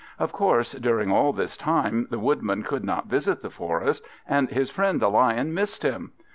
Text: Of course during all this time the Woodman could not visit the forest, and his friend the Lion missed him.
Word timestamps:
Of 0.17 0.31
course 0.31 0.71
during 0.71 1.11
all 1.11 1.31
this 1.31 1.55
time 1.55 2.07
the 2.09 2.17
Woodman 2.17 2.63
could 2.63 2.83
not 2.83 3.05
visit 3.05 3.43
the 3.43 3.51
forest, 3.51 4.03
and 4.27 4.49
his 4.49 4.71
friend 4.71 4.99
the 4.99 5.09
Lion 5.11 5.53
missed 5.53 5.83
him. 5.83 6.13